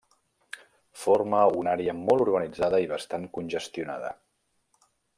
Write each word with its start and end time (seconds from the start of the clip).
Forma 1.01 1.41
una 1.59 1.75
àrea 1.77 1.95
molt 1.99 2.25
urbanitzada 2.25 2.81
i 2.87 2.91
bastant 2.97 3.31
congestionada. 3.39 4.15